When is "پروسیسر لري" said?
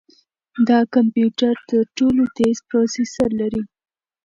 2.69-3.63